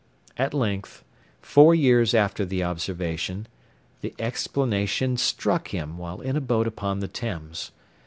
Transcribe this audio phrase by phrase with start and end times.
[0.35, 1.03] At length,
[1.41, 3.47] four years after the observation,
[3.99, 7.69] the explanation struck him, while in a boat upon the Thames.